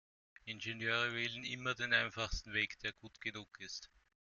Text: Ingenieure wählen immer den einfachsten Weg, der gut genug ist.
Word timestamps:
Ingenieure 0.45 1.13
wählen 1.13 1.43
immer 1.43 1.75
den 1.75 1.93
einfachsten 1.93 2.53
Weg, 2.53 2.79
der 2.79 2.91
gut 2.91 3.21
genug 3.21 3.55
ist. 3.59 3.91